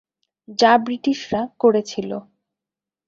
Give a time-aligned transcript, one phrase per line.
[0.59, 2.11] যা ব্রিটিশরা করেছিল।